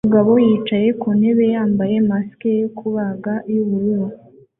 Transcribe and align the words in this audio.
Umugabo 0.03 0.31
yicaye 0.45 0.89
ku 0.99 1.07
ntebe 1.19 1.43
yambaye 1.53 1.95
mask 2.09 2.41
yo 2.61 2.69
kubaga 2.77 3.33
yubururu 3.53 4.07